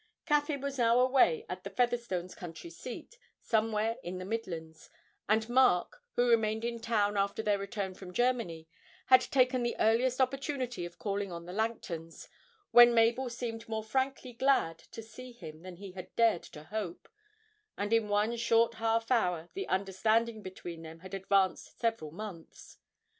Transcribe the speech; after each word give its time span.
Caffyn 0.25 0.61
was 0.61 0.79
now 0.79 0.99
away 0.99 1.45
at 1.47 1.63
the 1.63 1.69
Featherstones' 1.69 2.33
country 2.35 2.71
seat, 2.71 3.19
somewhere 3.39 3.97
in 4.01 4.17
the 4.17 4.25
Midlands, 4.25 4.89
and 5.29 5.47
Mark, 5.47 6.01
who 6.15 6.27
remained 6.31 6.65
in 6.65 6.79
town 6.79 7.17
after 7.17 7.43
their 7.43 7.59
return 7.59 7.93
from 7.93 8.11
Germany, 8.11 8.67
had 9.05 9.21
taken 9.21 9.61
the 9.61 9.75
earliest 9.77 10.19
opportunity 10.19 10.87
of 10.87 10.97
calling 10.97 11.31
on 11.31 11.45
the 11.45 11.53
Langtons, 11.53 12.27
when 12.71 12.95
Mabel 12.95 13.29
seemed 13.29 13.69
more 13.69 13.83
frankly 13.83 14.33
glad 14.33 14.79
to 14.79 15.03
see 15.03 15.33
him 15.33 15.61
than 15.61 15.75
he 15.75 15.91
had 15.91 16.15
dared 16.15 16.41
to 16.45 16.63
hope, 16.63 17.07
and 17.77 17.93
in 17.93 18.09
one 18.09 18.35
short 18.37 18.73
half 18.81 19.11
hour 19.11 19.49
the 19.53 19.67
understanding 19.67 20.41
between 20.41 20.81
them 20.81 21.01
had 21.01 21.13
advanced 21.13 21.77
several 21.79 22.09
months. 22.11 22.79